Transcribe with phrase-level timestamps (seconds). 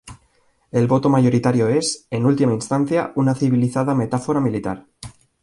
[0.71, 4.87] El voto mayoritario es, en última instancia, una civilizada metáfora militar.